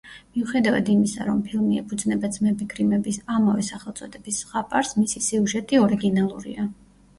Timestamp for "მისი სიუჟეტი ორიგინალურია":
5.05-6.71